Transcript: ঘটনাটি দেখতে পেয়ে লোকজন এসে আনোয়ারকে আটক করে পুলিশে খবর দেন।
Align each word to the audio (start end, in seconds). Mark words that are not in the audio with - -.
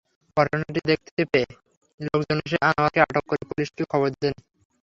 ঘটনাটি 0.37 0.79
দেখতে 0.89 1.21
পেয়ে 1.31 1.49
লোকজন 1.99 2.37
এসে 2.45 2.57
আনোয়ারকে 2.67 2.99
আটক 3.03 3.23
করে 3.29 3.43
পুলিশে 3.49 3.83
খবর 3.91 4.09
দেন। 4.13 4.35